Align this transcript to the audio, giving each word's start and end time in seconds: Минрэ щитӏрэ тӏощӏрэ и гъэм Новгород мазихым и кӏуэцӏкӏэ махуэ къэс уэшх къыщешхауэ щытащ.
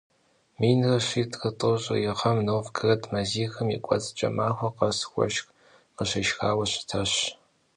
Минрэ 0.59 0.97
щитӏрэ 1.07 1.49
тӏощӏрэ 1.59 1.95
и 2.05 2.09
гъэм 2.19 2.37
Новгород 2.47 3.01
мазихым 3.11 3.67
и 3.75 3.77
кӏуэцӏкӏэ 3.85 4.29
махуэ 4.35 4.69
къэс 4.77 4.99
уэшх 5.13 5.45
къыщешхауэ 5.95 6.65
щытащ. 6.71 7.11